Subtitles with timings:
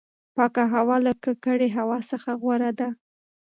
[0.35, 2.89] پاکه هوا له ککړې هوا څخه غوره ده.